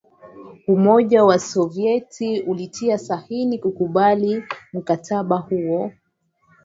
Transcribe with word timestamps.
umoja 0.67 1.23
wa 1.25 1.37
kisovyeti 1.37 2.41
ulitia 2.41 2.97
saini 2.97 3.59
kukubali 3.59 4.43
mkataba 4.73 5.37
huo 5.37 5.91